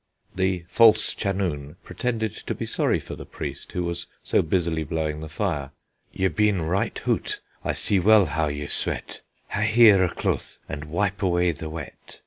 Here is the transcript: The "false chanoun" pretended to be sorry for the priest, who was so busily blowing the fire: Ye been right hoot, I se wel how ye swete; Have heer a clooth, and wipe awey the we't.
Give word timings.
The 0.33 0.65
"false 0.67 1.13
chanoun" 1.15 1.75
pretended 1.83 2.33
to 2.33 2.55
be 2.55 2.65
sorry 2.65 2.99
for 2.99 3.15
the 3.15 3.23
priest, 3.23 3.73
who 3.73 3.83
was 3.83 4.07
so 4.23 4.41
busily 4.41 4.83
blowing 4.83 5.19
the 5.19 5.29
fire: 5.29 5.69
Ye 6.11 6.27
been 6.29 6.63
right 6.63 6.97
hoot, 6.97 7.39
I 7.63 7.73
se 7.73 7.99
wel 7.99 8.25
how 8.25 8.47
ye 8.47 8.65
swete; 8.65 9.21
Have 9.49 9.65
heer 9.65 10.03
a 10.03 10.09
clooth, 10.09 10.57
and 10.67 10.85
wipe 10.85 11.19
awey 11.21 11.51
the 11.55 11.69
we't. 11.69 12.19